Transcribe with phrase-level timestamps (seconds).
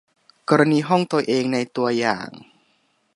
[0.49, 2.29] กรณีห้องตัวเองในตัวอย่าง